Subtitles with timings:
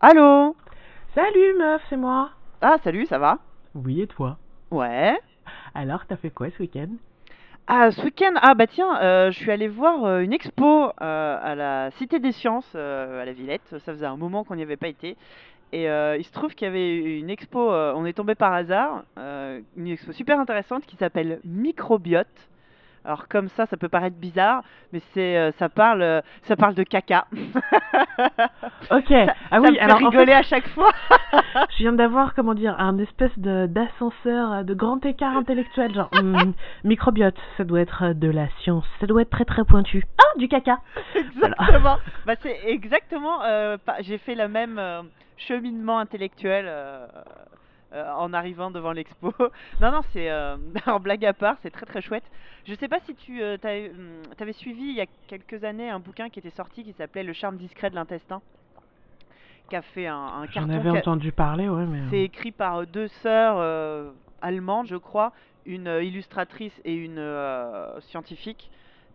[0.00, 0.56] Allô
[1.14, 2.30] Salut meuf, c'est moi.
[2.62, 3.38] Ah, salut, ça va?
[3.74, 4.38] Oui, et toi?
[4.70, 5.18] Ouais.
[5.74, 6.88] Alors, t'as fait quoi ce week-end?
[7.66, 11.38] Ah, ce week-end, ah bah tiens, euh, je suis allée voir euh, une expo euh,
[11.42, 13.62] à la Cité des Sciences euh, à la Villette.
[13.70, 15.16] Ça faisait un moment qu'on n'y avait pas été.
[15.72, 18.52] Et euh, il se trouve qu'il y avait une expo, euh, on est tombé par
[18.54, 22.26] hasard, euh, une expo super intéressante qui s'appelle Microbiote.
[23.04, 26.74] Alors comme ça, ça peut paraître bizarre, mais c'est, euh, ça parle, euh, ça parle
[26.74, 27.26] de caca.
[28.90, 30.90] Ok, Ça, ah ça oui, me fait alors en rigoler fait, à chaque fois.
[31.70, 36.10] je viens d'avoir, comment dire, un espèce de d'ascenseur, euh, de grand écart intellectuel, genre,
[36.12, 36.52] hmm,
[36.84, 40.04] microbiote, ça doit être de la science, ça doit être très très pointu.
[40.18, 40.78] Ah, du caca.
[41.14, 41.96] Exactement.
[42.26, 43.42] Bah, c'est exactement.
[43.44, 45.02] euh, J'ai fait le même euh,
[45.36, 47.06] cheminement intellectuel euh,
[47.92, 49.32] euh, en arrivant devant l'expo.
[49.80, 50.30] Non, non, c'est.
[50.30, 52.24] Euh, alors, blague à part, c'est très très chouette.
[52.66, 55.90] Je sais pas si tu euh, t'avais hum, t'avais suivi il y a quelques années
[55.90, 58.42] un bouquin qui était sorti qui s'appelait Le charme discret de l'intestin,
[59.68, 60.72] qui a fait un, un J'en carton.
[60.74, 62.00] avais qui a- entendu parler, ouais, mais...
[62.10, 65.32] C'est écrit par deux sœurs allemandes, je crois,
[65.66, 67.18] une illustratrice et une
[68.00, 68.70] scientifique,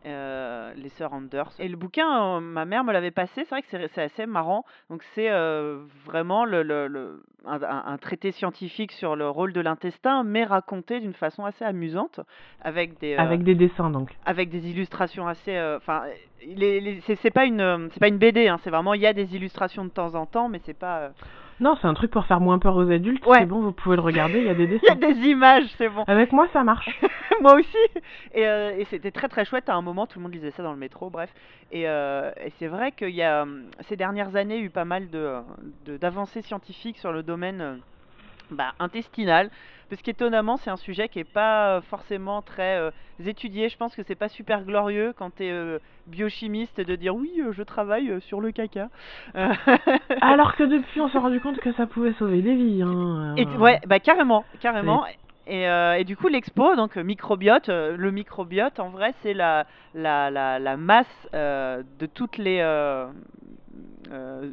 [0.05, 1.51] euh, les sœurs Anders.
[1.59, 4.25] Et le bouquin, euh, ma mère me l'avait passé, c'est vrai que c'est c'est assez
[4.27, 4.63] marrant.
[4.91, 9.53] Donc c'est euh, vraiment le, le- le- un, un- un traité scientifique sur le rôle
[9.53, 12.19] de l'intestin, mais raconté d'une façon assez amusante,
[12.61, 14.15] avec des, euh, Avec des dessins, donc.
[14.25, 16.03] avec des illustrations assez euh, enfin
[16.45, 19.01] les, les- c'est c'est pas une euh, c'est pas une BD hein, c'est vraiment il
[19.01, 21.09] y a des illustrations de temps en temps mais c'est pas euh,
[21.59, 23.39] Non, c'est un truc pour faire moins peur aux adultes, Ouais.
[23.39, 24.95] c'est bon, vous pouvez le regarder, il y a des il y a dessins.
[24.95, 26.89] des images c'est bon Avec moi, ça marche.
[27.41, 28.01] moi aussi
[28.33, 30.63] et, euh, et c'était très très chouette à un moment tout le monde lisait ça
[30.63, 31.29] dans le métro bref
[31.71, 35.09] et, euh, et c'est vrai qu'il y a euh, ces dernières années eu pas mal
[35.09, 35.33] de
[35.85, 37.79] de- d'avancées scientifiques sur le domaine
[38.51, 39.49] bah, intestinal
[39.89, 42.89] parce qu'étonnamment c'est un sujet qui est pas euh, forcément très euh,
[43.25, 47.31] étudié je pense que c'est pas super glorieux quand tu es biochimiste de dire oui
[47.39, 48.89] euh, je travaille euh, sur le caca
[49.35, 49.53] Euh,
[50.21, 53.35] Alors que depuis, on s'est rendu compte que ça pouvait sauver des vies, hein.
[53.37, 53.57] Et, euh.
[53.57, 55.03] ouais, bah carrément, carrément.
[55.47, 59.33] Et, euh, et du coup, l'expo, donc euh, microbiote, euh, le microbiote, en vrai, c'est
[59.35, 61.05] la, la, la, la masse
[61.35, 62.59] euh, de toutes les.
[64.11, 64.49] Euh,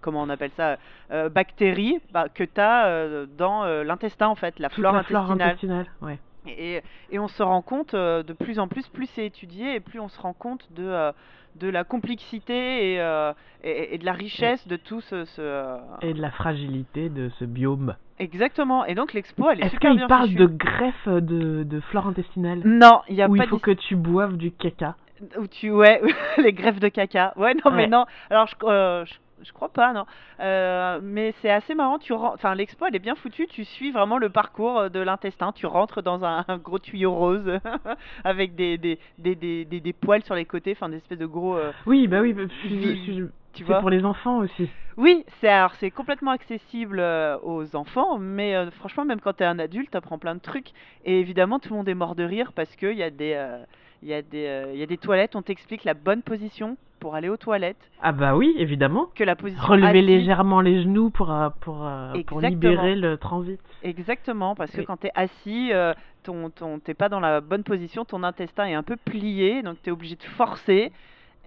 [0.00, 0.76] comment on appelle ça
[1.10, 5.30] euh, Bactéries bah, que tu as dans euh, l'intestin, en fait, la flore la flore
[5.30, 5.86] intestinale.
[6.02, 6.18] ouais.
[6.46, 6.80] Et,
[7.10, 10.00] et on se rend compte euh, de plus en plus, plus c'est étudié, et plus
[10.00, 11.12] on se rend compte de, euh,
[11.56, 15.26] de la complexité et, euh, et, et de la richesse de tout ce.
[15.26, 17.94] ce, Et de la fragilité de ce biome.
[18.18, 18.86] Exactement.
[18.86, 20.38] Et donc l'expo, elle est, Est-ce super qu'il bien parle fichue.
[20.38, 22.62] de greffe de, de flore intestinale?
[22.64, 24.96] Non, il y a Où pas il faut que tu boives du caca?
[25.38, 26.00] Où tu ouais
[26.38, 27.32] les greffes de caca.
[27.36, 28.06] Ouais, non mais non.
[28.30, 30.04] Alors je, euh, je je crois pas non.
[30.40, 31.98] Euh, mais c'est assez marrant.
[31.98, 33.46] Tu enfin l'expo elle est bien foutue.
[33.46, 35.52] Tu suis vraiment le parcours euh, de l'intestin.
[35.52, 37.58] Tu rentres dans un, un gros tuyau rose
[38.24, 41.56] avec des des, des, des, des, poils sur les côtés, enfin des espèces de gros.
[41.56, 43.80] euh, Oui, bah oui, bah, je- tu c'est vois.
[43.80, 44.68] pour les enfants aussi.
[44.96, 49.44] Oui, c'est alors c'est complètement accessible euh, aux enfants, mais euh, franchement même quand t'es
[49.44, 50.68] un adulte, t'apprends plein de trucs.
[51.06, 53.32] Et évidemment tout le monde est mort de rire parce que il y a des
[53.36, 53.58] euh,
[54.02, 55.36] il y a des euh, y a des toilettes.
[55.36, 57.90] On t'explique la bonne position pour aller aux toilettes.
[58.02, 59.08] Ah bah oui, évidemment.
[59.14, 63.58] que la position Relever légèrement les genoux pour, euh, pour, euh, pour libérer le transit.
[63.82, 67.62] Exactement, parce que quand tu es assis, euh, ton, ton, t'es pas dans la bonne
[67.64, 70.92] position, ton intestin est un peu plié, donc tu es obligé de forcer,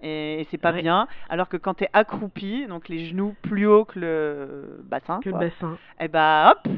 [0.02, 0.82] et, c'est pas Ouais.
[0.82, 1.06] bien.
[1.28, 5.28] Alors que quand tu es accroupi, donc les genoux plus haut que le bassin, Que
[5.30, 5.78] le bassin.
[6.00, 6.72] et bah hop,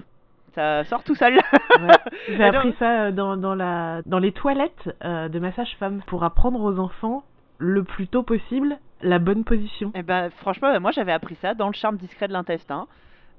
[0.56, 1.39] ça sort tout seul.
[1.78, 1.93] Ouais.
[2.28, 6.25] J'ai appris ça euh, dans, dans, la, dans les toilettes euh, de ma sage-femme pour
[6.25, 7.22] apprendre aux enfants
[7.59, 9.93] le plus tôt possible la bonne position.
[9.94, 12.87] Et ben franchement, moi j'avais appris ça dans le charme discret de l'intestin.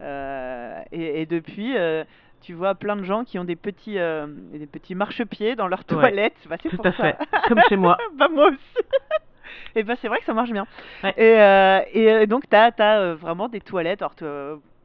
[0.02, 2.04] Euh, et, et depuis, euh,
[2.42, 5.80] tu vois plein de gens qui ont des petits, euh, des petits marchepieds dans leurs
[5.90, 6.38] Ouais, toilettes.
[6.48, 7.04] Bah, c'est Tout pour à ça.
[7.04, 7.18] fait.
[7.48, 7.98] Comme chez moi.
[8.16, 8.86] bah moi aussi.
[9.76, 10.68] et bah c'est vrai que ça marche bien.
[11.04, 11.16] Ouais.
[11.18, 14.04] Et, et donc t'as as, vraiment des toilettes.
[14.04, 14.14] Alors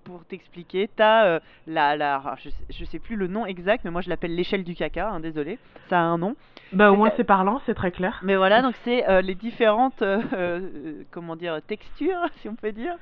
[0.04, 4.00] pour t'expliquer, t'as euh, la, la je, je sais plus le nom exact, mais moi
[4.00, 5.10] je l'appelle l'échelle du caca.
[5.10, 5.58] Hein, désolé,
[5.88, 6.34] ça a un nom.
[6.72, 8.18] Bah au moins c'est parlant, c'est très clair.
[8.22, 12.94] Mais voilà, donc c'est euh, les différentes, euh, comment dire, textures, si on peut dire,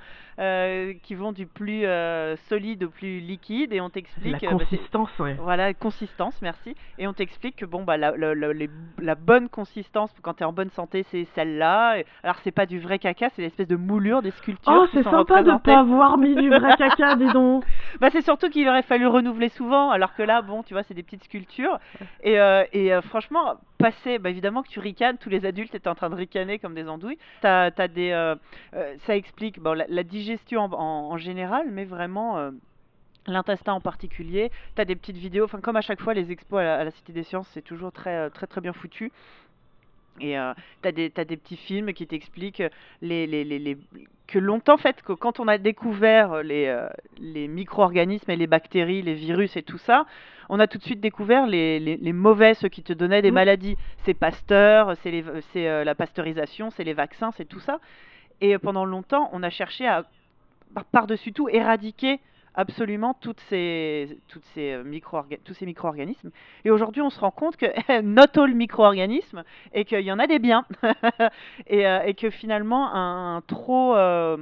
[1.03, 1.85] qui vont du plus
[2.49, 4.45] solide au plus liquide, et on La t'explique.
[4.45, 5.35] euh, bah, consistance, ouais.
[5.39, 6.75] voilà, consistance, merci.
[6.99, 8.71] Et on t'explique que bon bah la, la, la- les-
[9.01, 11.97] la bonne consistance quand tu es en bonne santé, c'est celle-là.
[12.23, 15.43] Alors c'est pas du vrai caca, c'est l'espèce de moulure des sculptures Oh, c'est sympa
[15.43, 16.89] de pas avoir mis du vrai caca,
[18.01, 20.83] Bah c'est surtout qu'il aurait fallu le renouveler souvent, alors que là, bon, tu vois,
[20.83, 21.79] c'est des petites sculptures.
[22.23, 25.89] Et, euh, et euh, franchement, passer, bah évidemment que tu ricanes, tous les adultes étaient
[25.89, 27.19] en train de ricaner comme des andouilles.
[27.41, 28.35] T'as, as des, euh,
[29.07, 32.51] ça explique bon, la, digestion en, général, mais vraiment
[33.27, 34.51] l'intestin en particulier.
[34.75, 36.91] T'as des petites vidéos, enfin comme à chaque fois les expos à la, à la
[36.91, 39.13] Cité des Sciences, c'est toujours très, très très bien foutu.
[40.21, 40.53] Et euh,
[40.83, 42.63] t'as des, t'as des petits films qui t'expliquent
[43.03, 43.79] les, les, les, les-
[44.27, 46.89] que longtemps, en fait, que quand on a découvert les, euh,
[47.19, 50.07] les micro-organismes et les bactéries, les virus et tout ça,
[50.49, 53.31] on a tout de suite découvert les, les, les mauvais, ceux qui te donnaient des
[53.31, 53.35] Mm.
[53.35, 53.77] maladies.
[54.05, 55.25] C'est Pasteur, c'est
[55.69, 57.81] euh, la pasteurisation, c'est les vaccins, c'est tout ça.
[58.41, 60.05] Et pendant longtemps, on a cherché à,
[60.75, 62.21] par- par-dessus tout, éradiquer
[62.55, 63.17] absolument
[63.53, 66.31] euh, tous ces micro-organismes.
[66.65, 67.67] Et aujourd'hui, on se rend compte que
[68.03, 70.65] not all micro-organismes et qu'il y en a des biens
[71.67, 74.37] et, euh, et que finalement un, trop euh,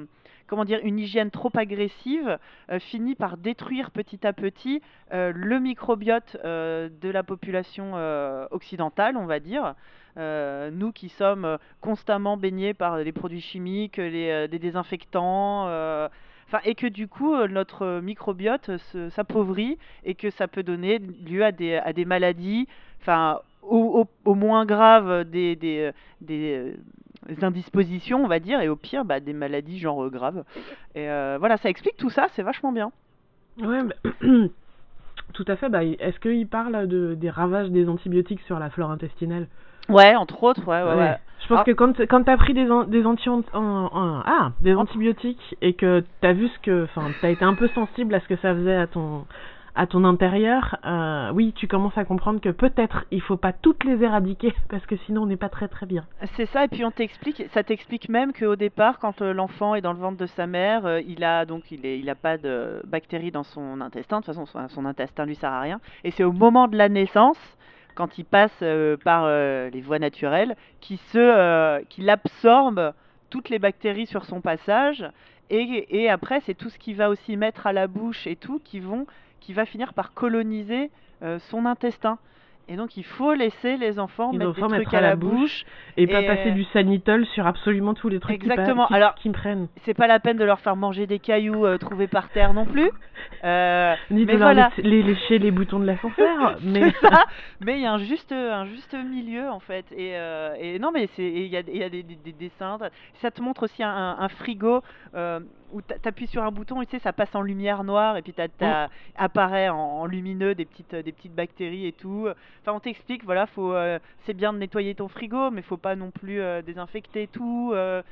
[0.46, 2.38] comment dire une hygiène trop agressive
[2.78, 7.93] finit par détruire petit à petit le microbiote de la population
[8.50, 9.75] occidentale, on va dire.
[10.16, 15.69] Nous qui sommes constamment baignés par les produits chimiques, les, désinfectants,
[16.48, 20.98] enfin, et que du coup euh, notre microbiote euh, s'appauvrit et que ça peut donner
[20.98, 22.66] lieu à des, à des maladies,
[23.00, 26.72] enfin au, au- au moins grave des, des, euh, des,
[27.28, 30.44] euh, indispositions, on va dire, et au pire bah, des maladies genre euh, graves.
[30.94, 32.90] Et euh, voilà, ça explique tout ça, c'est vachement bien.
[33.60, 34.10] Ouais, bah,
[35.34, 35.68] tout à fait.
[35.68, 39.48] Bah, est-ce qu'il parle de, des ravages des antibiotiques sur la flore intestinale?
[39.88, 41.16] Ouais, entre autres, ouais, ouais, ouais.
[41.16, 41.64] Je pense Ah.
[41.64, 46.32] que quand, quand t'as pris des, an- des, anti ah, des antibiotiques et que t'as
[46.32, 46.84] vu ce que.
[46.84, 49.24] Enfin, t'as été un peu sensible à ce que ça faisait à ton,
[49.74, 53.84] à ton intérieur, euh, oui, tu commences à comprendre que peut-être il faut pas toutes
[53.84, 56.04] les éradiquer parce que sinon on n'est pas très très bien.
[56.36, 59.80] C'est ça, et puis on t'explique, ça t'explique même qu'au départ, quand euh, l'enfant est
[59.80, 62.38] dans le ventre de sa mère, euh, il a donc il est, il a pas
[62.38, 64.18] de bactéries dans son intestin.
[64.20, 65.78] De toute façon, son, son intestin lui sert à rien.
[66.02, 67.38] Et c'est au moment de la naissance,
[67.98, 72.94] quand il passe euh, par euh, les voies naturelles, qu'il euh, absorbe
[73.28, 75.04] toutes les bactéries sur son passage.
[75.50, 78.60] Et, et après, c'est tout ce qu'il va aussi mettre à la bouche et tout
[78.62, 79.04] qui vont,
[79.40, 80.90] qui va finir par coloniser
[81.50, 82.18] son intestin.
[82.70, 85.17] Et donc, il faut laisser les enfants Les mettre enfants des trucs à la la
[85.17, 85.65] bouche
[85.97, 88.87] Et pas passer du sanitol sur absolument tous les trucs qui Exactement.
[88.87, 89.69] qui, Alors- qui me prennent.
[89.85, 92.67] c'est pas la peine de leur faire manger des cailloux euh, trouvés par terre non
[92.67, 92.91] plus.
[93.44, 94.70] Euh, Ni mais de leur voilà.
[94.79, 95.85] les, lécher les boutons de
[96.62, 97.25] mais C'est ça.
[97.65, 99.85] Mais il y a un juste, un juste milieu en fait.
[99.93, 102.79] Et, euh, et non, mais il y a, il y a des, des- des dessins.
[103.20, 104.82] Ça te montre aussi un, frigo
[105.15, 105.41] euh,
[105.73, 108.23] où t'a- t'appuies sur un bouton et tu sais, ça passe en lumière noire et
[108.23, 112.29] puis t'as, t'as- apparaît en, en lumineux des petites, des petites bactéries et tout.
[112.62, 115.97] Enfin, on t'explique, voilà, faut, euh, c'est bien de nettoyer ton frigo, mais faut pas
[115.97, 117.73] non plus euh, désinfecter tout.
[117.75, 118.03] euh.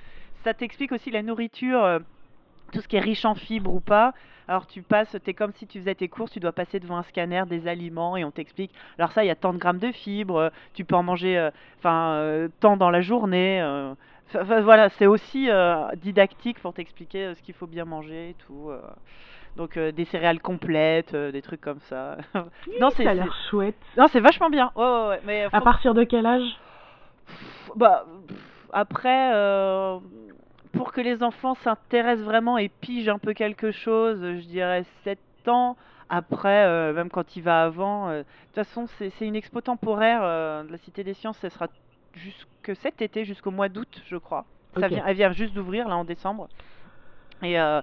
[0.44, 2.00] ça t'explique aussi la nourriture.
[2.72, 4.12] tout ce qui est riche en fibres ou pas.
[4.48, 7.02] Alors tu passes, t'es comme si tu faisais tes courses, tu dois passer devant un
[7.04, 8.72] scanner des aliments et on t'explique.
[8.98, 11.48] Alors ça, il y a tant de grammes de fibres, tu peux en manger,
[11.78, 13.60] enfin euh, tant dans la journée.
[13.60, 13.94] euh.
[14.34, 18.34] Enfin, voilà, c'est aussi euh, didactique pour t'expliquer euh, ce qu'il faut bien manger et
[18.34, 18.70] tout.
[18.70, 18.80] euh.
[19.56, 22.16] Donc euh, des céréales complètes, euh, des trucs comme ça.
[22.80, 23.76] non, c'est ça a c'est- l'air chouette.
[23.96, 24.70] non, c'est vachement bien.
[24.76, 25.20] Ouais, ouais, ouais.
[25.24, 26.58] Mais À faut- partir de quel âge?
[27.76, 28.38] Bah, pff,
[28.72, 29.98] après, euh,
[30.72, 35.18] pour que les enfants s'intéressent vraiment et pigent un peu quelque chose, je dirais 7
[35.46, 35.76] ans.
[36.08, 39.60] Après, euh, même quand il va avant, euh, de toute façon, c'est c'est une expo
[39.60, 41.38] temporaire euh, de la Cité des Sciences.
[41.38, 41.66] Ce sera
[42.16, 44.44] jusque cet été, jusqu'au mois d'août, je crois.
[44.78, 46.48] Ça vient, elle vient juste d'ouvrir là en décembre.
[47.42, 47.80] Et euh,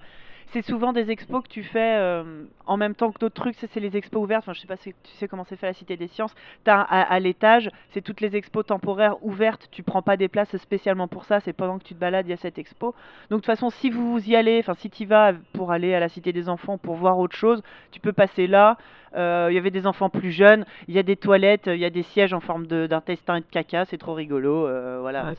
[0.51, 3.55] c'est souvent des expos que tu fais euh, en même temps que d'autres trucs.
[3.55, 4.43] C'est les expos ouvertes.
[4.43, 6.35] Enfin, je sais pas si tu sais comment c'est fait à la Cité des Sciences.
[6.67, 9.67] À, à l'étage, c'est toutes les expos temporaires ouvertes.
[9.71, 11.39] Tu prends pas des places spécialement pour ça.
[11.39, 12.93] C'est pendant que tu te balades, il y a cette expo.
[13.31, 15.99] Donc de toute façon, si vous y allez, enfin si tu vas pour aller à
[15.99, 18.77] la Cité des Enfants pour voir autre chose, tu peux passer là.
[19.15, 20.65] Euh, Il y avait des enfants plus jeunes.
[20.87, 21.67] Il y a des toilettes.
[21.67, 23.85] Il y a des sièges en forme d'intestin et de caca.
[23.85, 24.67] C'est trop rigolo.
[24.67, 25.33] euh, voilà.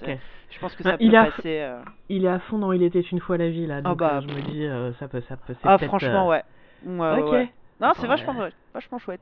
[0.51, 1.61] Je pense que Ah, ça peut il a- passer.
[1.61, 4.21] euh, Il est à fond dans Il était une fois la vie là, donc bah,
[4.21, 5.55] je me dis ça peut, ça peut.
[5.65, 6.43] Ah franchement ouais.
[6.87, 7.33] Ok.
[7.33, 7.49] ouais.
[7.81, 8.09] Non c'est Ouais.
[8.09, 8.35] vachement
[8.73, 9.21] vachement chouette.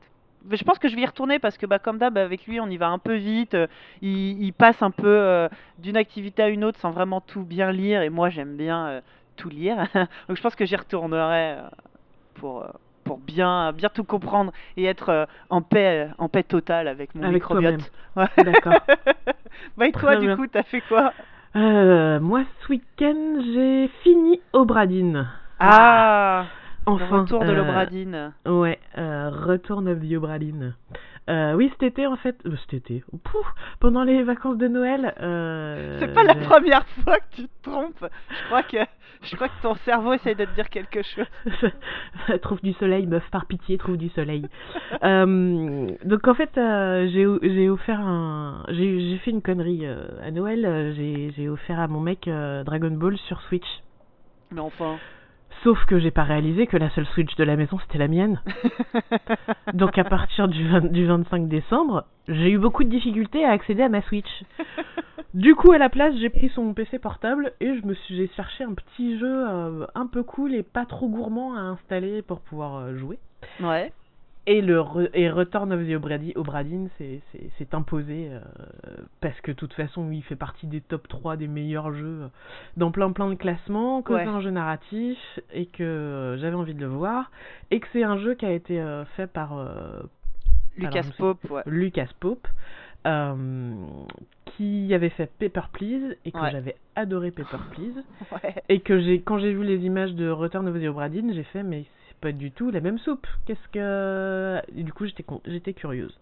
[0.51, 2.67] Je pense que je vais y retourner parce que bah comme d'hab avec lui on
[2.67, 3.53] y va un peu vite.
[3.55, 3.65] euh,
[4.01, 5.47] il, il passe un peu euh,
[5.79, 9.01] d'une activité à une autre sans vraiment tout bien lire et moi j'aime bien euh,
[9.37, 9.77] tout lire.
[10.27, 11.55] Donc je pense que j'y retournerai
[12.35, 12.63] pour
[13.03, 17.23] pour bien bien tout comprendre et être euh, en paix en paix totale avec mon
[17.23, 17.91] Avec microbiote.
[18.15, 18.25] Ouais.
[18.43, 18.73] D'accord.
[19.77, 21.13] bah et toi du coup t'as fait quoi?
[21.55, 25.27] Euh, moi ce week-end j'ai fini Obradine.
[25.59, 26.45] Ah,
[26.85, 27.21] Enfin.
[27.21, 28.33] retour de euh, l'Obradine.
[28.45, 30.75] Ouais, euh, Return of the Obradine.
[31.29, 33.45] Euh, oui, cet été en fait, euh, cet été, Pouf,
[33.79, 35.13] pendant les vacances de Noël.
[35.21, 38.05] Euh, C'est pas la première fois que tu te trompes.
[38.29, 38.77] Je crois que
[39.21, 41.71] je crois que ton cerveau essaye de te dire quelque chose.
[42.41, 44.47] trouve du soleil, meuf, par pitié, trouve du soleil.
[45.03, 50.07] Euh, donc en fait, euh, j'ai j'ai offert un, j'ai j'ai fait une connerie euh,
[50.23, 50.93] à Noël.
[50.95, 53.67] J'ai j'ai offert à mon mec euh, Dragon Ball sur Switch.
[54.51, 54.97] Mais enfin.
[55.63, 58.41] Sauf que j'ai pas réalisé que la seule Switch de la maison c'était la mienne.
[59.73, 63.83] Donc à partir du, 20 du 25 décembre, j'ai eu beaucoup de difficultés à accéder
[63.83, 64.43] à ma Switch.
[65.33, 68.27] Du coup, à la place, j'ai pris son PC portable et je me suis j'ai
[68.35, 72.39] cherché un petit jeu euh, un peu cool et pas trop gourmand à installer pour
[72.41, 73.17] pouvoir euh, jouer.
[73.59, 73.91] Ouais.
[74.45, 77.21] Et le re- et Return of the Obra Dinn- Obra Dinn s'est
[77.71, 78.39] imposé euh,
[79.21, 82.29] parce que de toute façon, il fait partie des top 3 des meilleurs jeux
[82.77, 84.23] dans plein plein de classements, que Ouais.
[84.25, 85.17] c'est un jeu narratif
[85.53, 87.31] et que j'avais envie de le voir
[87.71, 88.83] et que c'est un jeu qui a été
[89.15, 89.55] fait par
[90.77, 91.61] Lucas Alors, Pope, ouais.
[91.65, 92.47] Lucas Pope,
[93.05, 93.73] euh,
[94.57, 96.51] qui avait fait Paper Please et que Ouais.
[96.51, 98.55] j'avais adoré Paper Please Ouais.
[98.69, 101.63] et que j'ai quand j'ai vu les images de Return of the Obra j'ai fait
[101.63, 103.27] mais c'est pas du tout la même soupe.
[103.45, 106.17] Qu'est-ce que et du coup j'étais j'étais curieuse.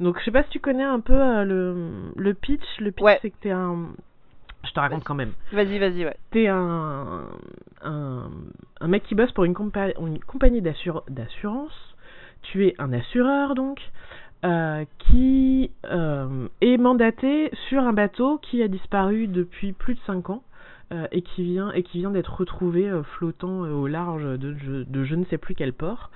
[0.00, 2.62] Donc je sais pas si tu connais un peu euh, le le pitch.
[2.80, 3.18] Le pitch Ouais.
[3.22, 3.88] c'est que t'es un
[4.66, 5.32] je te raconte quand même.
[5.52, 6.16] Vas-y, vas-y, ouais.
[6.30, 7.26] T'es un,
[7.82, 8.30] un,
[8.80, 11.94] un mec qui bosse pour une, compa- une compagnie d'assur- d'assurance.
[12.40, 13.78] Tu es un assureur donc,
[14.44, 20.28] euh, qui euh, est mandaté sur un bateau qui a disparu depuis plus de 5
[20.28, 20.42] ans
[20.92, 24.54] euh, et qui vient, et qui vient d'être retrouvé flottant au large de
[25.04, 26.10] je ne sais plus quel port.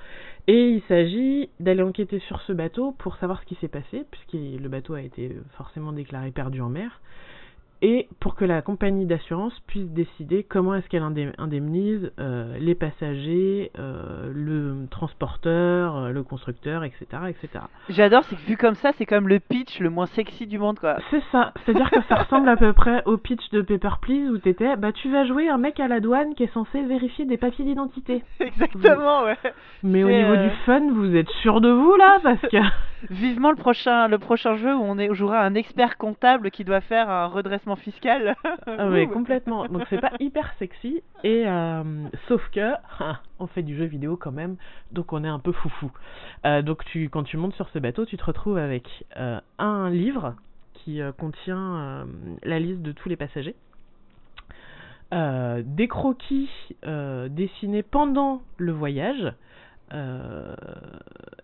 [0.46, 4.32] Et il s'agit d'aller enquêter sur ce bateau pour savoir ce qui s'est passé, puisque
[4.34, 7.00] le bateau a été forcément déclaré perdu en mer
[7.80, 12.74] et pour que la compagnie d'assurance puisse décider comment est-ce qu'elle indem- indemnise euh, les
[12.74, 17.64] passagers, euh, le transporteur, euh, le constructeur, etc., etc.
[17.88, 20.78] J'adore, c'est que vu comme ça, c'est comme le pitch le moins sexy du monde,
[20.78, 20.96] quoi.
[21.10, 24.38] C'est ça, c'est-à-dire que ça ressemble à peu près au pitch de Paper Please où
[24.38, 27.36] t'étais, bah tu vas jouer un mec à la douane qui est censé vérifier des
[27.36, 28.24] papiers d'identité.
[28.40, 29.36] Exactement, ouais.
[29.82, 32.56] Mais au niveau euh, du fun, vous êtes sûr de vous là parce que
[33.10, 36.64] Vivement le prochain, le prochain jeu où on est, où jouera un expert comptable qui
[36.64, 38.36] doit faire un redressement fiscal.
[38.66, 39.08] Ah Ouh.
[39.08, 39.66] complètement.
[39.66, 41.82] Donc c'est pas hyper sexy et euh,
[42.28, 44.56] sauf que ah, on fait du jeu vidéo quand même,
[44.92, 45.90] donc on est un peu foufou.
[46.44, 49.90] Euh, donc tu quand tu montes sur ce bateau, tu te retrouves avec euh, un
[49.90, 50.34] livre
[50.74, 52.04] qui euh, contient euh,
[52.44, 53.54] la liste de tous les passagers.
[55.14, 56.50] Euh, des croquis
[56.84, 59.32] euh, dessinés pendant le voyage.
[59.94, 60.54] Euh,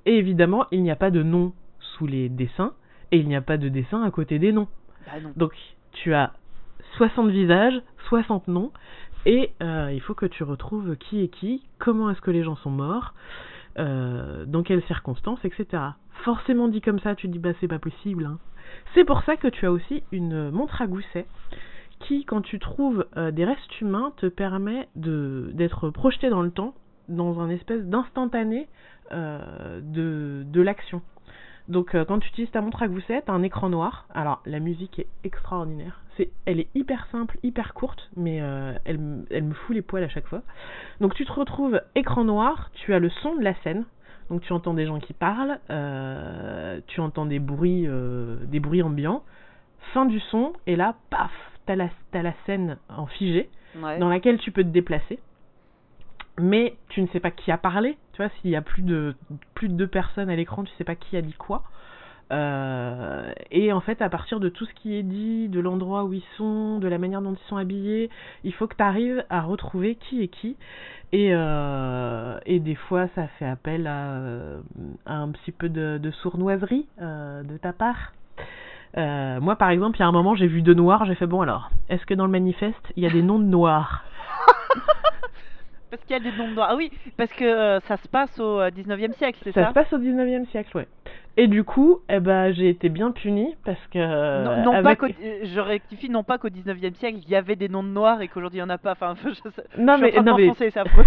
[0.04, 2.74] et évidemment, il n'y a pas de nom sous les dessins
[3.10, 4.68] et il n'y a pas de dessin à côté des noms.
[5.06, 5.32] Bah non.
[5.36, 5.52] Donc,
[5.94, 6.32] tu as
[6.96, 8.70] 60 visages, 60 noms,
[9.26, 12.56] et euh, il faut que tu retrouves qui est qui, comment est-ce que les gens
[12.56, 13.14] sont morts,
[13.78, 15.82] euh, dans quelles circonstances, etc.
[16.24, 18.26] Forcément dit comme ça, tu te dis, bah c'est pas possible.
[18.26, 18.38] hein.
[18.94, 21.26] C'est pour ça que tu as aussi une montre à gousset
[22.00, 26.74] qui, quand tu trouves euh, des restes humains, te permet d'être projeté dans le temps,
[27.08, 28.68] dans un espèce d'instantané
[29.10, 31.02] de l'action.
[31.68, 34.06] Donc euh, quand tu utilises ta montre à gousset, t'as un écran noir.
[34.14, 36.00] Alors la musique est extraordinaire.
[36.16, 40.04] C'est, elle est hyper simple, hyper courte, mais euh, elle, elle me fout les poils
[40.04, 40.42] à chaque fois.
[41.00, 43.84] Donc tu te retrouves écran noir, tu as le son de la scène.
[44.30, 47.86] Donc tu entends des gens qui parlent, euh, tu entends des bruits,
[48.42, 49.22] des bruits ambiants.
[49.92, 51.30] Fin du son, et là, paf,
[51.66, 53.48] t'as la, t'as la scène en figé
[53.82, 53.98] Ouais.
[53.98, 55.18] dans laquelle tu peux te déplacer.
[56.38, 57.96] Mais tu ne sais pas qui a parlé.
[58.12, 59.14] Tu vois, s'il y a plus de,
[59.54, 61.62] plus de deux personnes à l'écran, tu sais pas qui a dit quoi.
[62.32, 66.12] Euh, et en fait, à partir de tout ce qui est dit, de l'endroit où
[66.12, 68.10] ils sont, de la manière dont ils sont habillés,
[68.44, 70.56] il faut que tu arrives à retrouver qui est qui.
[71.12, 74.60] Et, euh, et des fois, ça fait appel à, euh,
[75.06, 78.12] à un petit peu de, de sournoiserie euh, de ta part.
[78.96, 81.26] Euh, moi, par exemple, il y a un moment, j'ai vu deux noirs, j'ai fait
[81.26, 84.04] bon alors, est-ce que dans le manifeste, il y a des noms de noirs?
[85.96, 86.68] Parce qu'il y a des noms de noirs.
[86.72, 89.68] Ah oui, parce que euh, ça se passe au euh, 19e siècle, c'est Ça ça,
[89.68, 90.88] se passe au 19e siècle, ouais.
[91.36, 93.98] Et du coup, eh ben, j'ai été bien punie parce que.
[94.44, 97.56] Non, non pas avec- euh, je rectifie, non pas qu'au 19e siècle, il y avait
[97.56, 98.92] des noms de noirs et qu'aujourd'hui il n'y en a pas.
[98.92, 101.04] Enfin, je, je, Non, je mais, suis en train de non, mais, m'enfoncer, c'est affreux.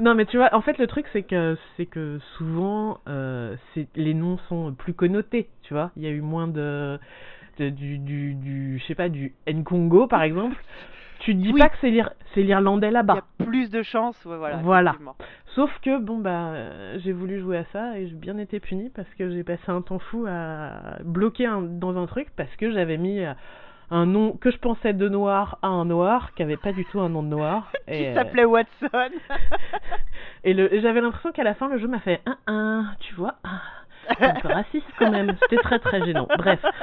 [0.00, 3.56] non, mais tu vois, en fait, le truc, c'est que, c'est que souvent, euh,
[3.94, 5.90] les noms sont plus connotés, tu vois.
[5.96, 6.98] Il y a eu moins de.
[7.58, 10.56] de- du, du, du, je sais pas, du Nkongo, par exemple.
[11.20, 11.58] Tu te dis Oui.
[11.60, 13.18] pas que c'est, l'Ir- c'est l'Irlandais Il y là-bas.
[13.38, 14.94] a plus de chances, ouais, voilà.
[15.54, 16.52] Sauf que, bon, bah,
[16.98, 19.80] j'ai voulu jouer à ça et j'ai bien été puni parce que j'ai passé un
[19.82, 23.32] temps fou à bloquer un- dans un truc parce que j'avais mis euh,
[23.90, 27.00] un nom que je pensais de noir à un noir qui avait pas du tout
[27.00, 27.72] un nom de noir.
[27.88, 28.66] Qui Et, euh, s'appelait Watson.
[30.44, 33.36] et j'avais l'impression qu'à la fin, le jeu m'a fait un, un, tu vois,
[34.20, 35.34] un peu raciste quand même.
[35.40, 36.28] C'était très très gênant.
[36.36, 36.60] Bref.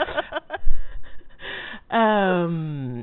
[1.94, 3.02] Euh,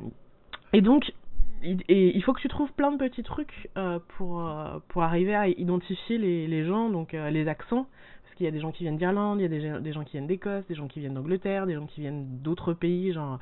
[0.72, 1.12] et donc,
[1.62, 5.34] et il faut que tu trouves plein de petits trucs euh, pour, euh, pour arriver
[5.34, 7.86] à identifier les, les gens, donc euh, les accents.
[8.22, 9.92] Parce qu'il y a des gens qui viennent d'Irlande, il y a des, gens- des
[9.92, 13.12] gens qui viennent d'Écosse, des gens qui viennent d'Angleterre, des gens qui viennent d'autres pays,
[13.12, 13.38] genre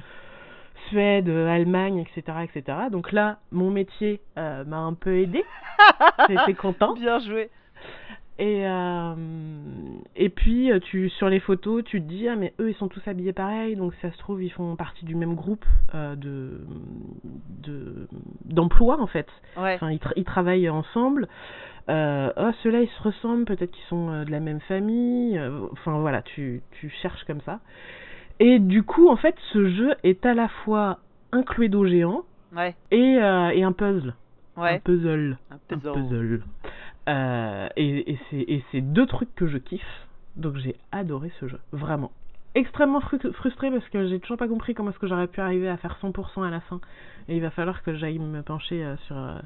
[0.89, 2.39] Suède, Allemagne, etc.
[2.45, 2.79] etc.
[2.91, 5.45] Donc là, mon métier euh, m'a un peu aidé.
[6.29, 6.95] J'étais content.
[6.95, 7.51] Bien joué.
[8.41, 9.15] Et, euh,
[10.15, 12.87] et puis, euh, tu, sur les photos, tu te dis, ah, mais eux, ils sont
[12.87, 15.65] tous habillés pareil, donc ça se trouve, ils font partie du même groupe
[15.95, 16.61] euh, de,
[17.65, 18.07] de,
[18.45, 19.27] d'emploi, en fait.
[19.57, 19.75] Ouais.
[19.75, 21.27] Enfin, ils, tra- ils travaillent ensemble.
[21.89, 25.41] Euh, oh, ceux-là, ils se ressemblent, peut-être qu'ils sont euh, de la même famille.
[25.73, 27.59] Enfin, voilà, tu, tu cherches comme ça.
[28.39, 30.99] Et du coup, en fait, ce jeu est à la fois
[31.33, 32.23] un Cluedo géant
[32.57, 32.75] Ouais.
[32.93, 34.15] et, et un puzzle.
[34.57, 35.39] Un puzzle.
[35.51, 36.43] Un Un puzzle.
[37.09, 40.07] Euh, et et c'est et c'est deux trucs que je kiffe.
[40.37, 41.59] Donc j'ai adoré ce jeu.
[41.73, 42.13] Vraiment.
[42.55, 45.69] Extrêmement fru- frustré parce que j'ai toujours pas compris comment est-ce que j'aurais pu arriver
[45.69, 46.81] à faire 100% à la fin.
[47.29, 49.39] Et il va falloir que j'aille me pencher euh, sur, euh,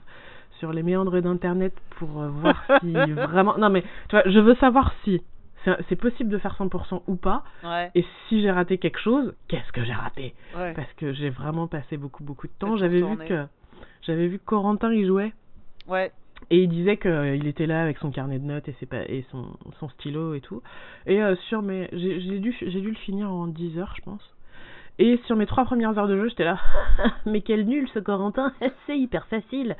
[0.58, 3.56] sur les méandres d'internet pour voir si vraiment.
[3.58, 5.22] Non mais tu vois, je veux savoir si
[5.64, 7.44] c'est c'est possible de faire 100% ou pas.
[7.64, 7.90] Ouais.
[7.94, 10.34] Et si j'ai raté quelque chose, qu'est-ce que j'ai raté?
[10.56, 10.72] Ouais.
[10.74, 12.76] Parce que j'ai vraiment passé beaucoup beaucoup de temps.
[12.76, 13.46] J'avais vu que
[14.02, 15.32] j'avais vu que Corentin y jouait.
[15.86, 16.10] Ouais.
[16.50, 19.24] Et il disait qu'il était là avec son carnet de notes et, ses pa- et
[19.30, 19.46] son,
[19.80, 20.62] son stylo et tout.
[21.06, 21.88] Et euh, sur mes.
[21.92, 24.34] J'ai dû, le finir en 10 heures, je pense.
[24.98, 26.58] Et sur mes trois premières heures de jeu, j'étais là.
[27.26, 28.52] Mais quel nul ce Corentin,
[28.86, 29.76] c'est hyper facile.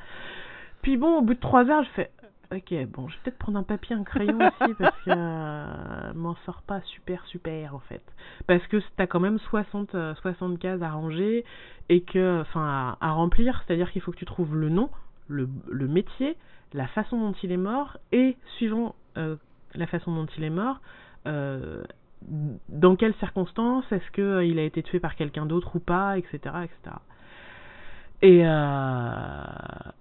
[0.81, 2.11] Puis bon, au bout de 3 heures, je fais.
[2.53, 6.35] Ok, bon, je vais peut-être prendre un papier, un crayon aussi, parce que euh, m'en
[6.45, 8.01] sort pas super super en fait.
[8.47, 11.45] Parce que t'as quand même 60, euh, 60 cases à ranger
[11.89, 14.89] et que, enfin, à, à remplir, c'est-à-dire qu'il faut que tu trouves le nom,
[15.27, 15.47] le,
[15.87, 16.35] métier,
[16.73, 19.35] la façon dont il est mort et, suivant euh,
[19.75, 20.79] la façon dont il est mort,
[21.27, 21.83] euh,
[22.69, 26.37] dans quelles circonstances, est-ce que euh, a été tué par quelqu'un d'autre ou pas, etc.,
[26.63, 26.95] etc.
[28.21, 28.39] Et,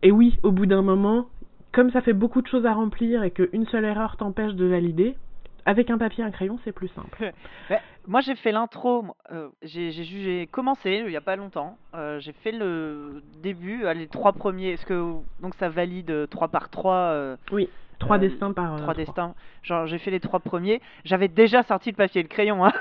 [0.07, 1.27] et oui, au bout d'un moment,
[1.73, 5.17] comme ça fait beaucoup de choses à remplir et qu'une seule erreur t'empêche de valider,
[5.65, 7.33] avec un papier et un crayon, c'est plus simple.
[7.71, 12.33] Ouais, moi j'ai fait l'intro, euh, j'ai commencé il y a pas longtemps, euh, j'ai
[12.33, 16.69] fait le début, euh, les trois premiers, parce que donc ça valide euh, 3 par
[16.69, 17.69] 3, Oui,
[18.03, 18.75] trois Euh, destins par.
[18.75, 22.23] euh, trois destins, genre j'ai fait les trois premiers, j'avais déjà sorti le papier et
[22.25, 22.73] le crayon, hein.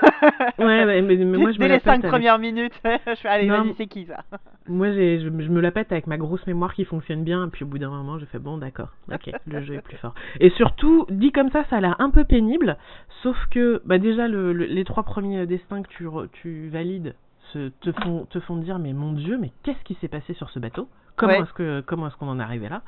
[0.58, 2.78] Ouais, mais, mais, mais moi je dès me les la 5 pète avec- premières minutes,
[2.84, 4.22] je fais allez vas-y c'est qui ça?
[4.68, 7.64] Moi, je, je me la pète avec ma grosse mémoire qui fonctionne bien, et puis
[7.64, 10.14] au bout d'un moment, je fais bon, d'accord, ok, le jeu est plus fort.
[10.38, 12.76] Et surtout, dit comme ça, ça a l'air un peu pénible,
[13.24, 17.16] sauf que, bah déjà, le, le- les trois premiers destins que tu, tu valides
[17.52, 20.50] se, te, font, te font dire, mais mon dieu, mais qu'est-ce qui s'est passé sur
[20.50, 20.88] ce bateau?
[21.16, 21.40] Comment Ouais.
[21.42, 22.82] est-ce que comment est-ce qu'on en est arrivé là?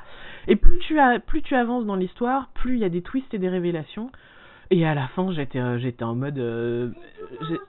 [0.49, 3.33] Et plus tu as, plus tu avances dans l'histoire, plus il y a des twists
[3.35, 4.11] et des révélations.
[4.71, 6.89] Et à la fin, j'étais, euh, j'étais en mode, euh,
[7.49, 7.61] j'ai-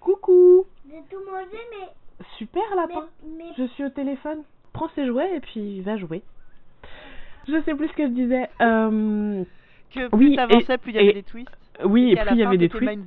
[0.00, 1.88] coucou, J'ai tout mangé, mais,
[2.36, 3.06] super lapin.
[3.24, 4.40] mais, mais Je suis au téléphone.
[4.74, 6.22] Prends ses jouets et puis va jouer.
[7.48, 8.48] Je sais plus ce que je disais.
[8.60, 9.44] Euh,
[9.90, 11.48] Que plus Oui, t'avançais, et- plus il y avait et- des twists.
[11.84, 12.98] oui, et puis il y avait des tweets.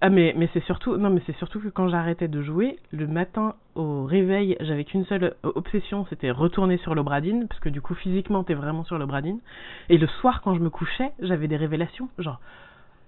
[0.00, 3.06] Ah mais mais c'est surtout non mais c'est surtout que quand j'arrêtais de jouer le
[3.06, 7.80] matin au réveil j'avais qu'une seule euh, obsession c'était retourner sur l'Obradine parce que du
[7.80, 9.40] coup physiquement t'es vraiment sur l'Obradine.
[9.88, 12.40] Et le soir quand je me couchais j'avais des révélations genre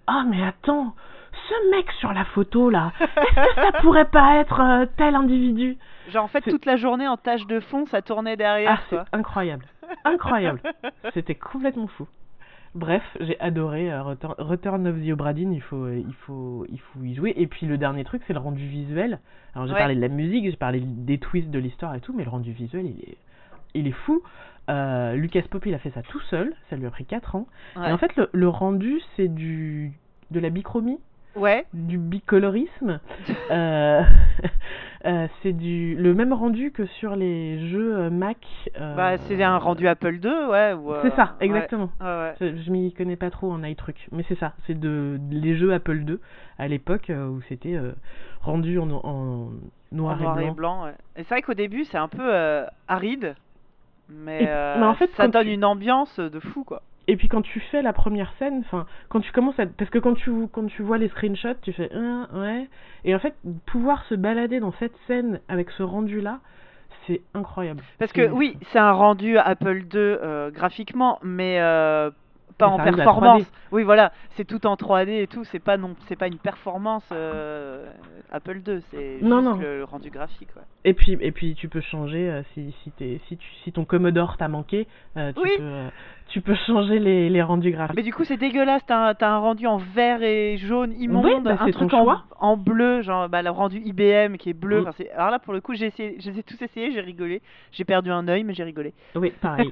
[0.07, 0.95] ah mais attends
[1.49, 5.77] ce mec sur la photo là est-ce que ça pourrait pas être euh, tel individu?
[6.09, 9.17] Genre en fait toute la journée en tâche de fond, ça tournait derrière ah c'est
[9.17, 9.67] incroyable
[10.05, 10.61] incroyable.
[11.15, 12.07] C'était complètement fou.
[12.77, 16.79] Bref, j'ai adoré euh, Return, Return of the Obradine, il faut, euh, il, faut, il
[16.79, 17.33] faut y jouer.
[17.37, 19.19] Et puis le dernier truc, c'est le rendu visuel.
[19.55, 19.79] Alors j'ai Ouais.
[19.79, 22.53] parlé de la musique, j'ai parlé des twists de l'histoire et tout, mais le rendu
[22.53, 23.17] visuel, il est,
[23.75, 24.23] il est fou.
[24.69, 27.47] Euh, Lucas Pop, il a fait ça tout seul, ça lui a pris 4 ans.
[27.77, 27.89] Ouais.
[27.89, 29.93] Et en fait, le, le rendu, c'est du
[30.31, 30.99] de la bichromie,
[31.37, 31.65] Ouais.
[31.73, 33.01] du bicolorisme.
[33.51, 34.03] Euh,
[35.05, 38.39] euh, c'est du le même rendu que sur les jeux euh, Mac.
[38.97, 40.73] Bah c'est un rendu Apple II, ouais.
[40.73, 41.91] ou, C'est ça, exactement.
[42.01, 42.35] Ouais.
[42.41, 45.73] Je, je m'y connais pas trop en iTruc, mais c'est ça, c'est de les jeux
[45.73, 46.19] Apple II
[46.59, 47.79] à l'époque où c'était
[48.41, 49.51] rendu en, en
[49.93, 50.85] noir, En noir et et blanc.
[50.85, 50.95] ouais.
[51.17, 53.37] Et c'est vrai qu'au début c'est un peu aride,
[54.09, 56.83] mais, Et- mais en fait, ça donne tu- une ambiance de fou quoi.
[57.09, 59.99] Et puis quand tu fais la première scène, enfin quand tu commences à parce que
[59.99, 62.69] quand tu quand tu vois les screenshots, tu fais Hein, ouais
[63.05, 63.35] et en fait
[63.67, 66.41] pouvoir se balader dans cette scène avec ce rendu là,
[67.07, 67.83] c'est incroyable.
[67.99, 72.11] Parce que oui, c'est un rendu Apple II euh, graphiquement, mais euh,
[72.59, 73.43] pas en performance.
[73.43, 73.47] 3D.
[73.73, 75.45] Oui, voilà, c'est tout en 3D et tout.
[75.45, 77.91] C'est pas non, c'est pas une performance euh,
[78.33, 79.57] Apple II, c'est Non, juste non.
[79.61, 80.49] le rendu graphique.
[80.57, 80.63] Ouais.
[80.85, 83.85] Et puis et puis tu peux changer euh, si si t'es si tu si ton
[83.85, 85.51] Commodore t'a manqué, euh, tu Oui.
[85.59, 85.89] peux
[86.29, 87.97] tu peux changer les les rendus graphiques.
[87.97, 88.83] Mais du coup, c'est dégueulasse.
[88.87, 91.91] T'as un, rendu en vert et jaune immonde, bah, un truc
[92.39, 94.85] en, bleu, genre bah, le rendu IBM qui est bleu.
[95.15, 97.43] Alors là, pour le coup, j'ai essayé, je les ai tous essayés, j'ai rigolé.
[97.73, 98.93] J'ai perdu un œil, mais j'ai rigolé.
[99.15, 99.71] Oui, pareil.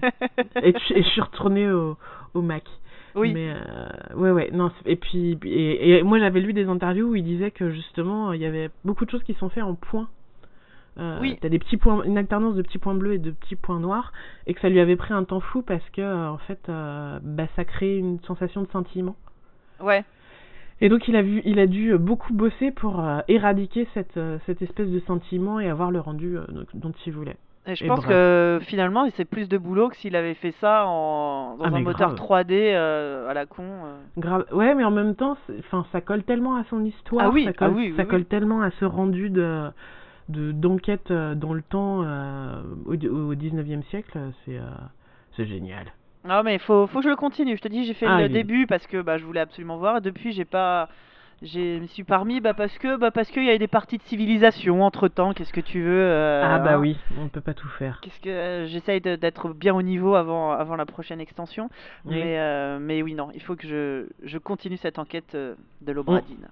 [0.62, 1.96] et, tu- et je suis retournée au,
[2.34, 2.64] au Mac.
[3.14, 3.32] oui.
[3.32, 4.70] Mais euh, ouais, ouais, non.
[4.86, 8.40] Et puis, et, et moi j'avais lu des interviews où il disait que justement il
[8.40, 10.08] y avait beaucoup de choses qui sont faites en point.
[10.98, 11.38] euh, Oui.
[11.40, 14.12] t'as des petits points, une alternance de petits points bleus et de petits points noirs,
[14.46, 17.18] et que ça lui avait pris un temps fou parce que euh, en fait, euh,
[17.22, 19.16] bah, ça crée une sensation de scintillement.
[19.80, 20.04] Ouais.
[20.80, 24.88] Et donc il a vu, il a dû beaucoup bosser pour éradiquer cette, cette espèce
[24.88, 26.36] de sentiment et avoir le rendu
[26.74, 27.36] dont il voulait.
[27.66, 28.08] Et je Et pense bref.
[28.10, 31.56] que finalement, c'est plus de boulot que s'il avait fait ça en...
[31.56, 32.44] dans Ah, un moteur grave.
[32.44, 33.62] 3D euh, à la con.
[33.62, 33.94] euh.
[34.18, 34.44] Grave.
[34.52, 37.50] Ouais, mais en même temps, enfin, ça colle tellement à son histoire, Ah oui, ça
[37.50, 38.08] ah colle, oui, oui, ça oui.
[38.08, 39.70] colle tellement à ce rendu de
[40.30, 44.58] de d'enquête euh, dans le temps euh, au, au 19e siècle, c'est
[45.36, 45.86] c'est génial.
[46.26, 47.56] Non, mais faut, faut que je le continue.
[47.56, 50.00] Je te dis, j'ai fait Ah, le début parce que bah, je voulais absolument voir.
[50.00, 50.88] Depuis, j'ai pas.
[51.42, 53.98] Je me suis parmi bah, parce que bah, parce qu'il y a eu des parties
[53.98, 55.32] de civilisation entre temps.
[55.32, 56.78] Qu'est-ce que tu veux euh, ah bah hein.
[56.78, 58.00] oui, on peut pas tout faire.
[58.00, 61.68] Qu'est-ce que euh, j'essaye d'être bien au niveau avant avant la prochaine extension.
[62.04, 62.14] Oui.
[62.16, 66.48] Mais euh, mais oui non, il faut que je je continue cette enquête de l'Obradine.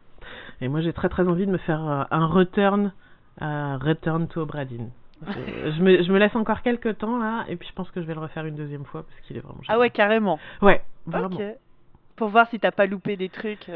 [0.61, 2.93] Et moi j'ai très très envie de me faire un return
[3.41, 4.89] à Return to Obradin.
[5.27, 8.01] Je, je me, je me laisse encore quelques temps là, et puis je pense que
[8.01, 10.39] je vais le refaire une deuxième fois parce qu'il est vraiment Ah ouais carrément.
[10.61, 10.75] génial.
[10.77, 11.37] Ouais, vraiment.
[11.37, 11.43] Ok.
[12.17, 13.71] Pour voir si t'as pas loupé des trucs.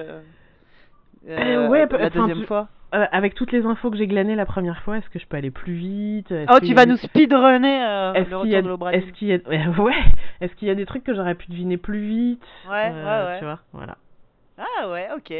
[1.28, 2.68] Euh, Euh, ouais, la deuxième tu- fois.
[2.94, 5.36] Euh, avec toutes les infos que j'ai glanées la première fois, est-ce que je peux
[5.36, 6.32] aller plus vite?
[6.48, 9.02] Oh, tu a vas nous speedrunner euh, Est-ce le qu'il y a, retour de l'Obradine.
[9.02, 9.38] est-ce qu'il y a,
[9.82, 10.04] ouais,
[10.40, 12.44] est-ce qu'il y a des trucs que j'aurais pu deviner plus vite?
[12.70, 13.38] Ouais, Euh, ouais, ouais.
[13.40, 13.96] Tu vois, voilà.
[14.56, 15.34] Ah ouais, ok.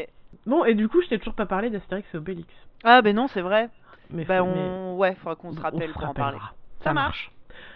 [0.45, 2.53] Bon, et du coup, je t'ai toujours pas parlé d'Astérix et Obélix.
[2.83, 3.69] Ah ben non, c'est vrai.
[4.11, 6.37] Mais, Bah on, ouais, faudra qu'on se mais rappelle pour en parler.
[6.83, 7.31] Ça marche.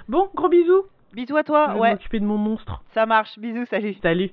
[0.09, 0.83] Bon, gros bisous.
[1.13, 1.73] Bisous à Je toi.
[1.73, 2.83] vais Ouais, m'occuper de mon monstre.
[2.93, 3.39] ça marche.
[3.39, 3.95] Bisous, salut.
[4.03, 4.31] Salut.